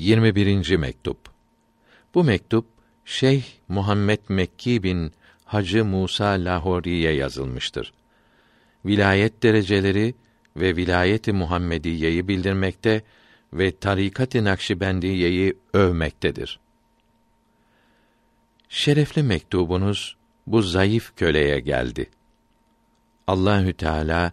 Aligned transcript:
21. 0.00 0.76
mektup. 0.76 1.18
Bu 2.14 2.24
mektup 2.24 2.66
Şeyh 3.04 3.44
Muhammed 3.68 4.18
Mekki 4.28 4.82
bin 4.82 5.12
Hacı 5.44 5.84
Musa 5.84 6.26
Lahori'ye 6.26 7.12
yazılmıştır. 7.12 7.92
Vilayet 8.84 9.42
dereceleri 9.42 10.14
ve 10.56 10.76
vilayeti 10.76 11.32
Muhammediyeyi 11.32 12.28
bildirmekte 12.28 13.02
ve 13.52 13.76
tarikat-ı 13.76 14.44
Nakşibendiyeyi 14.44 15.54
övmektedir. 15.72 16.60
Şerefli 18.68 19.22
mektubunuz 19.22 20.16
bu 20.46 20.62
zayıf 20.62 21.16
köleye 21.16 21.60
geldi. 21.60 22.10
Allahü 23.26 23.72
Teala 23.72 24.32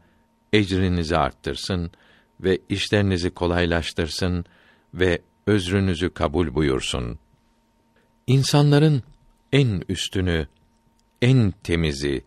ecrinizi 0.54 1.18
arttırsın 1.18 1.92
ve 2.40 2.60
işlerinizi 2.70 3.30
kolaylaştırsın 3.30 4.46
ve 4.94 5.22
özrünüzü 5.48 6.10
kabul 6.10 6.54
buyursun. 6.54 7.20
İnsanların 8.28 9.04
en 9.52 9.84
üstünü, 9.90 10.48
en 11.22 11.54
temizi 11.64 12.24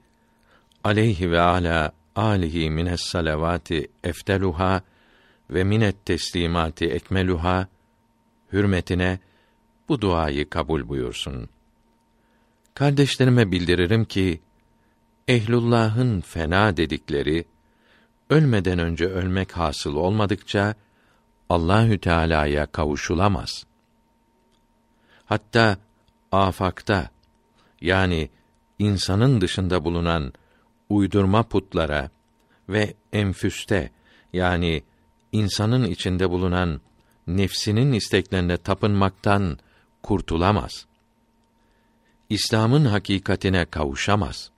aleyhi 0.84 1.30
ve 1.30 1.40
ala 1.40 1.92
alihi 2.16 2.70
mines 2.70 3.00
salavati 3.00 3.90
efteluha 4.04 4.82
ve 5.50 5.64
minet 5.64 6.06
teslimati 6.06 6.86
ekmeluha 6.86 7.68
hürmetine 8.52 9.18
bu 9.88 10.00
duayı 10.00 10.50
kabul 10.50 10.88
buyursun. 10.88 11.48
Kardeşlerime 12.74 13.52
bildiririm 13.52 14.04
ki 14.04 14.40
ehlullah'ın 15.28 16.20
fena 16.20 16.76
dedikleri 16.76 17.44
ölmeden 18.30 18.78
önce 18.78 19.06
ölmek 19.06 19.52
hasıl 19.52 19.94
olmadıkça 19.94 20.74
Allahü 21.50 21.98
Teala'ya 21.98 22.66
kavuşulamaz. 22.66 23.66
Hatta 25.24 25.76
afakta 26.32 27.10
yani 27.80 28.30
insanın 28.78 29.40
dışında 29.40 29.84
bulunan 29.84 30.32
uydurma 30.88 31.42
putlara 31.42 32.10
ve 32.68 32.94
enfüste 33.12 33.90
yani 34.32 34.82
insanın 35.32 35.84
içinde 35.84 36.30
bulunan 36.30 36.80
nefsinin 37.26 37.92
isteklerine 37.92 38.56
tapınmaktan 38.56 39.58
kurtulamaz. 40.02 40.86
İslam'ın 42.28 42.84
hakikatine 42.84 43.64
kavuşamaz. 43.64 44.50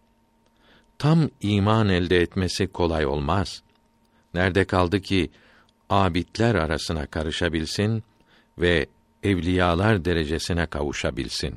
Tam 0.99 1.31
iman 1.41 1.89
elde 1.89 2.21
etmesi 2.21 2.67
kolay 2.67 3.07
olmaz. 3.07 3.63
Nerede 4.35 4.65
kaldı 4.65 5.01
ki 5.01 5.31
abidler 5.93 6.55
arasına 6.55 7.07
karışabilsin 7.07 8.05
ve 8.59 8.87
evliyalar 9.23 10.05
derecesine 10.05 10.67
kavuşabilsin. 10.67 11.55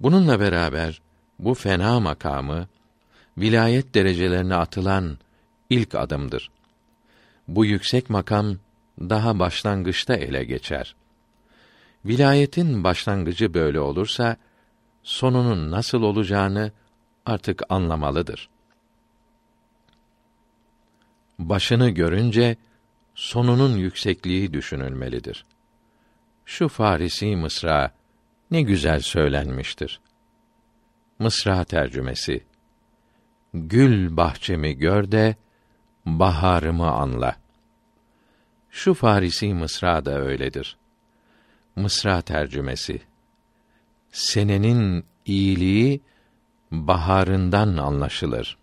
Bununla 0.00 0.40
beraber 0.40 1.00
bu 1.38 1.54
fena 1.54 2.00
makamı 2.00 2.68
vilayet 3.38 3.94
derecelerine 3.94 4.54
atılan 4.54 5.18
ilk 5.70 5.94
adımdır. 5.94 6.50
Bu 7.48 7.64
yüksek 7.64 8.10
makam 8.10 8.56
daha 9.00 9.38
başlangıçta 9.38 10.14
ele 10.14 10.44
geçer. 10.44 10.96
Vilayetin 12.04 12.84
başlangıcı 12.84 13.54
böyle 13.54 13.80
olursa 13.80 14.36
sonunun 15.02 15.70
nasıl 15.70 16.02
olacağını 16.02 16.72
artık 17.26 17.62
anlamalıdır. 17.68 18.48
Başını 21.38 21.90
görünce 21.90 22.56
sonunun 23.16 23.76
yüksekliği 23.76 24.52
düşünülmelidir. 24.52 25.44
Şu 26.44 26.68
Farisi 26.68 27.36
mısra 27.36 27.94
ne 28.50 28.62
güzel 28.62 29.00
söylenmiştir. 29.00 30.00
Mısra 31.18 31.64
tercümesi 31.64 32.44
Gül 33.54 34.16
bahçemi 34.16 34.74
gör 34.74 35.12
de 35.12 35.36
baharımı 36.06 36.90
anla. 36.90 37.36
Şu 38.70 38.94
Farisi 38.94 39.54
mısra 39.54 40.04
da 40.04 40.18
öyledir. 40.20 40.76
Mısra 41.76 42.22
tercümesi 42.22 43.00
Senenin 44.12 45.04
iyiliği 45.26 46.00
baharından 46.70 47.76
anlaşılır. 47.76 48.58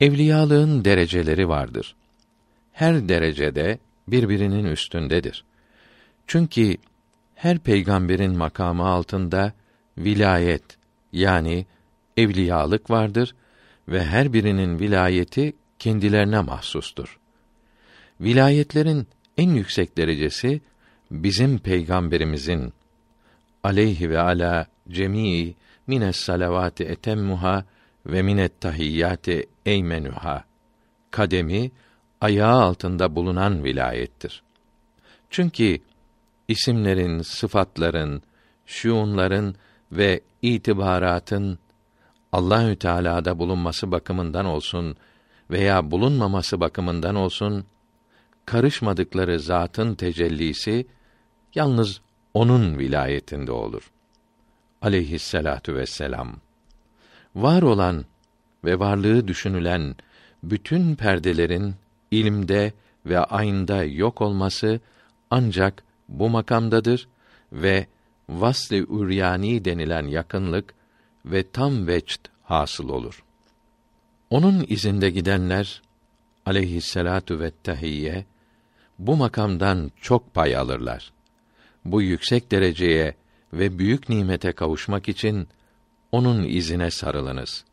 Evliyalığın 0.00 0.84
dereceleri 0.84 1.48
vardır. 1.48 1.96
Her 2.72 3.08
derecede 3.08 3.78
birbirinin 4.08 4.64
üstündedir. 4.64 5.44
Çünkü 6.26 6.76
her 7.34 7.58
peygamberin 7.58 8.36
makamı 8.38 8.86
altında 8.86 9.52
vilayet 9.98 10.62
yani 11.12 11.66
evliyalık 12.16 12.90
vardır 12.90 13.34
ve 13.88 14.04
her 14.04 14.32
birinin 14.32 14.78
vilayeti 14.78 15.52
kendilerine 15.78 16.40
mahsustur. 16.40 17.18
Vilayetlerin 18.20 19.06
en 19.36 19.50
yüksek 19.50 19.96
derecesi 19.96 20.60
bizim 21.10 21.58
peygamberimizin 21.58 22.72
aleyhi 23.64 24.10
ve 24.10 24.20
ala 24.20 24.66
cemii 24.88 25.54
mines 25.86 26.16
salavati 26.16 26.84
etemmuha 26.84 27.64
ve 28.06 28.22
minet 28.22 28.60
tahiyyati 28.60 29.46
eymenuha 29.66 30.44
kademi 31.10 31.70
ayağı 32.22 32.62
altında 32.62 33.16
bulunan 33.16 33.64
vilayettir. 33.64 34.42
Çünkü 35.30 35.78
isimlerin, 36.48 37.22
sıfatların, 37.22 38.22
şuunların 38.66 39.54
ve 39.92 40.20
itibaratın 40.42 41.58
Allahü 42.32 42.76
Teala'da 42.76 43.38
bulunması 43.38 43.92
bakımından 43.92 44.46
olsun 44.46 44.96
veya 45.50 45.90
bulunmaması 45.90 46.60
bakımından 46.60 47.14
olsun 47.14 47.64
karışmadıkları 48.46 49.40
zatın 49.40 49.94
tecellisi 49.94 50.86
yalnız 51.54 52.00
onun 52.34 52.78
vilayetinde 52.78 53.52
olur. 53.52 53.90
Aleyhisselatu 54.82 55.74
vesselam. 55.74 56.36
Var 57.34 57.62
olan 57.62 58.04
ve 58.64 58.78
varlığı 58.78 59.28
düşünülen 59.28 59.96
bütün 60.42 60.94
perdelerin 60.96 61.74
ilimde 62.12 62.72
ve 63.06 63.18
ayında 63.18 63.84
yok 63.84 64.20
olması 64.20 64.80
ancak 65.30 65.82
bu 66.08 66.28
makamdadır 66.28 67.08
ve 67.52 67.86
vasl-ı 68.28 68.76
üryani 68.76 69.64
denilen 69.64 70.06
yakınlık 70.06 70.74
ve 71.24 71.50
tam 71.50 71.86
veçt 71.86 72.20
hasıl 72.42 72.88
olur. 72.88 73.22
Onun 74.30 74.64
izinde 74.68 75.10
gidenler 75.10 75.82
aleyhisselatu 76.46 77.40
ve 77.40 77.52
tahiyye 77.62 78.24
bu 78.98 79.16
makamdan 79.16 79.90
çok 80.00 80.34
pay 80.34 80.56
alırlar. 80.56 81.12
Bu 81.84 82.02
yüksek 82.02 82.50
dereceye 82.50 83.14
ve 83.52 83.78
büyük 83.78 84.08
nimete 84.08 84.52
kavuşmak 84.52 85.08
için 85.08 85.48
onun 86.12 86.44
izine 86.44 86.90
sarılınız. 86.90 87.64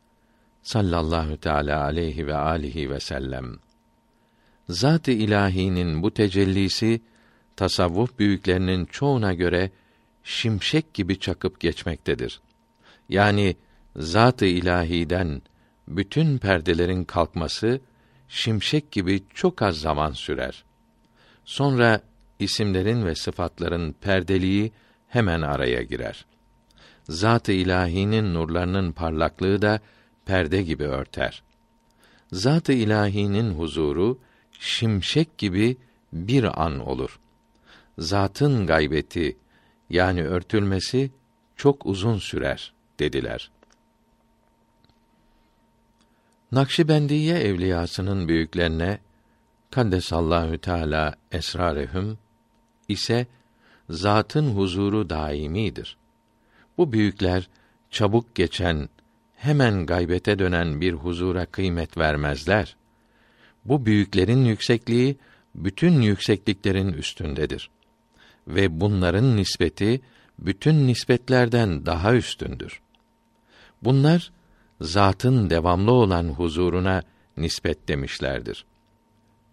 Sallallahu 0.64 1.38
teala 1.38 1.84
aleyhi 1.84 2.28
ve 2.28 2.36
alihi 2.36 2.90
ve 2.90 3.00
sellem. 3.00 3.60
Zat-ı 4.70 5.12
ilahinin 5.12 6.04
bu 6.04 6.14
tecellisi 6.14 7.02
tasavvuf 7.56 8.20
büyüklerinin 8.20 8.86
çoğuna 8.86 9.34
göre 9.34 9.72
şimşek 10.24 10.94
gibi 10.94 11.20
çakıp 11.20 11.60
geçmektedir. 11.60 12.42
Yani 13.10 13.56
zat-ı 13.96 14.46
ilahiden 14.46 15.42
bütün 15.88 16.38
perdelerin 16.38 17.04
kalkması 17.04 17.82
şimşek 18.28 18.92
gibi 18.92 19.24
çok 19.34 19.62
az 19.62 19.78
zaman 19.78 20.12
sürer. 20.12 20.64
Sonra 21.46 22.02
isimlerin 22.40 23.06
ve 23.06 23.16
sıfatların 23.16 23.92
perdeliği 24.02 24.72
hemen 25.08 25.42
araya 25.42 25.82
girer. 25.82 26.26
Zat-ı 27.04 27.52
ilahinin 27.52 28.34
nurlarının 28.34 28.92
parlaklığı 28.92 29.62
da 29.62 29.80
perde 30.26 30.64
gibi 30.64 30.84
örter. 30.84 31.44
Zat-ı 32.32 32.74
ilahinin 32.74 33.52
huzuru 33.52 34.20
şimşek 34.60 35.38
gibi 35.38 35.78
bir 36.14 36.64
an 36.64 36.88
olur. 36.88 37.20
Zatın 37.98 38.68
gaybeti 38.68 39.38
yani 39.90 40.24
örtülmesi 40.24 41.12
çok 41.56 41.86
uzun 41.86 42.18
sürer 42.18 42.74
dediler. 43.00 43.52
Nakşibendiye 46.52 47.40
evliyasının 47.40 48.28
büyüklerine 48.28 49.00
Kaddesallahu 49.72 50.58
Teala 50.58 51.16
esrarehum 51.32 52.18
ise 52.88 53.28
zatın 53.90 54.56
huzuru 54.56 55.10
daimidir. 55.10 55.98
Bu 56.78 56.92
büyükler 56.92 57.50
çabuk 57.90 58.36
geçen, 58.36 58.90
hemen 59.36 59.86
gaybete 59.86 60.40
dönen 60.40 60.82
bir 60.82 60.94
huzura 60.94 61.46
kıymet 61.46 61.98
vermezler. 61.98 62.76
Bu 63.66 63.86
büyüklerin 63.86 64.46
yüksekliği 64.46 65.18
bütün 65.56 66.02
yüksekliklerin 66.02 66.94
üstündedir 66.94 67.70
ve 68.48 68.82
bunların 68.82 69.38
nispeti 69.38 70.02
bütün 70.40 70.88
nispetlerden 70.88 71.86
daha 71.86 72.16
üstündür. 72.16 72.82
Bunlar 73.84 74.32
zatın 74.82 75.50
devamlı 75.50 75.92
olan 75.92 76.28
huzuruna 76.28 77.04
nispet 77.38 77.88
demişlerdir. 77.88 78.66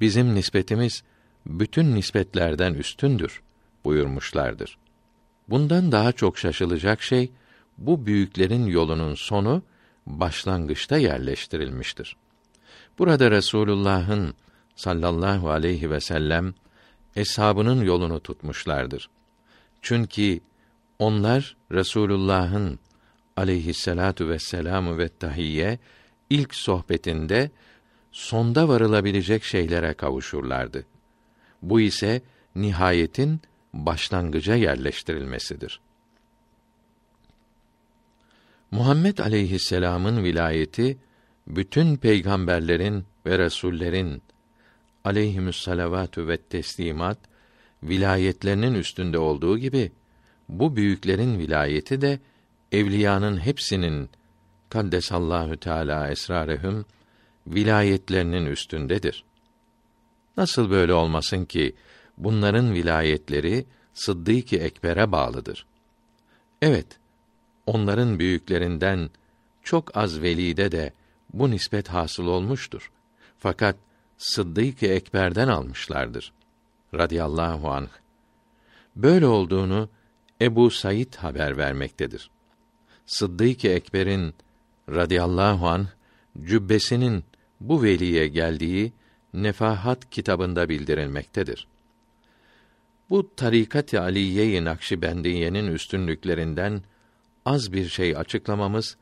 Bizim 0.01 0.35
nispetimiz 0.35 1.03
bütün 1.47 1.95
nispetlerden 1.95 2.75
üstündür 2.75 3.43
buyurmuşlardır. 3.85 4.79
Bundan 5.49 5.93
daha 5.93 6.13
çok 6.13 6.39
şaşılacak 6.39 7.03
şey 7.03 7.31
bu 7.79 8.07
büyüklerin 8.07 8.67
yolunun 8.67 9.15
sonu 9.15 9.63
başlangıçta 10.07 10.97
yerleştirilmiştir. 10.97 12.17
Burada 12.99 13.31
Resulullah'ın 13.31 14.35
sallallahu 14.77 15.51
aleyhi 15.51 15.91
ve 15.91 16.01
sellem 16.01 16.55
eshabının 17.17 17.85
yolunu 17.85 18.21
tutmuşlardır. 18.21 19.11
Çünkü 19.83 20.41
onlar 20.99 21.57
Resulullah'ın 21.73 22.79
aleyhisselatu 23.37 24.29
vesselamu 24.29 24.99
ve 24.99 25.09
tahiyye 25.09 25.79
ilk 26.31 26.55
sohbetinde 26.55 27.51
sonda 28.13 28.69
varılabilecek 28.69 29.45
şeylere 29.45 29.95
kavuşurlardı. 29.95 30.87
Bu 31.63 31.81
ise 31.81 32.23
nihayetin 32.55 33.41
başlangıca 33.75 34.55
yerleştirilmesidir. 34.55 35.81
Muhammed 38.71 39.19
aleyhisselam'ın 39.19 40.25
vilayeti 40.25 40.99
bütün 41.47 41.97
peygamberlerin 41.97 43.05
ve 43.27 43.39
resullerin 43.39 44.23
aleyhimüs 45.05 45.69
ve 46.29 46.37
teslimat 46.37 47.19
vilayetlerinin 47.83 48.75
üstünde 48.75 49.19
olduğu 49.19 49.59
gibi 49.59 49.93
bu 50.49 50.77
büyüklerin 50.77 51.39
vilayeti 51.39 52.01
de 52.01 52.19
evliyanın 52.73 53.39
hepsinin 53.39 54.11
kaddesallahu 54.71 55.57
teala 55.57 56.11
esrarehum 56.11 56.85
vilayetlerinin 57.47 58.47
üstündedir. 58.47 59.25
Nasıl 60.37 60.71
böyle 60.71 60.93
olmasın 60.93 61.45
ki 61.45 61.75
bunların 62.19 62.75
vilayetleri 62.75 63.67
Sıddık-ı 63.95 64.57
Ekber'e 64.57 65.13
bağlıdır. 65.13 65.67
Evet, 66.63 66.87
onların 67.67 68.19
büyüklerinden 68.19 69.11
çok 69.63 69.97
az 69.97 70.23
velide 70.23 70.73
de 70.73 70.93
bu 71.33 71.51
nispet 71.51 71.89
hasıl 71.89 72.27
olmuştur. 72.27 72.91
Fakat 73.39 73.77
Sıddık-ı 74.19 74.87
Ekber'den 74.87 75.49
almışlardır. 75.49 76.33
Radiyallahu 76.95 77.71
anh. 77.71 77.89
Böyle 78.97 79.27
olduğunu 79.27 79.89
Ebu 80.41 80.71
Said 80.71 81.15
haber 81.15 81.57
vermektedir. 81.57 82.31
Sıddık-ı 83.07 83.69
Ekber'in 83.69 84.35
radıyallahu 84.89 85.69
an 85.69 85.89
cübbesinin 86.43 87.25
bu 87.61 87.83
veliye 87.83 88.29
geldiği 88.29 88.93
Nefahat 89.35 90.11
kitabında 90.11 90.69
bildirilmektedir. 90.69 91.67
Bu 93.11 93.35
tarikat-ı 93.37 94.01
Aliye-i 94.01 94.65
Nakşibendiye'nin 94.65 95.67
üstünlüklerinden 95.67 96.83
az 97.45 97.73
bir 97.73 97.89
şey 97.89 98.17
açıklamamız 98.17 98.97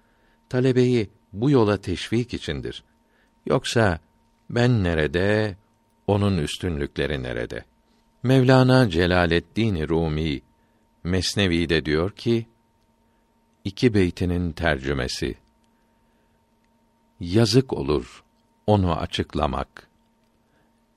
talebeyi 0.49 1.11
bu 1.35 1.51
yola 1.51 1.77
teşvik 1.77 2.35
içindir. 2.35 2.85
Yoksa 3.47 3.99
ben 4.51 4.85
nerede, 4.85 5.57
onun 6.07 6.39
üstünlükleri 6.39 7.23
nerede? 7.23 7.65
Mevlana 8.23 8.91
Celaleddin 8.91 9.89
Rumi 9.89 10.41
Mesnevi'de 11.05 11.85
diyor 11.85 12.11
ki, 12.11 12.47
iki 13.65 13.95
beytinin 13.95 14.53
tercümesi. 14.53 15.35
Yazık 17.21 17.73
olur 17.73 18.25
onu 18.67 18.97
açıklamak. 18.97 19.89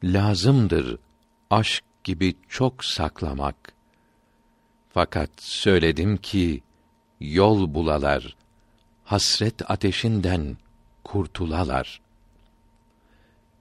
Lazımdır 0.04 1.00
aşk 1.50 1.84
gibi 2.04 2.36
çok 2.50 2.86
saklamak. 2.86 3.74
Fakat 4.90 5.30
söyledim 5.38 6.18
ki 6.18 6.62
yol 7.20 7.74
bulalar, 7.74 8.38
hasret 9.08 9.72
ateşinden 9.72 10.58
kurtulalar. 11.04 12.02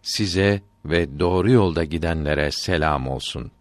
Size 0.03 0.63
ve 0.85 1.19
doğru 1.19 1.51
yolda 1.51 1.85
gidenlere 1.85 2.51
selam 2.51 3.09
olsun.'' 3.09 3.56